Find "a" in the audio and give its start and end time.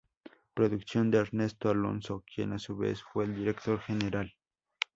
2.53-2.57